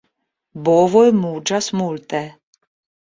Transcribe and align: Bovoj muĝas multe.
Bovoj 0.69 1.05
muĝas 1.19 1.71
multe. 1.83 2.23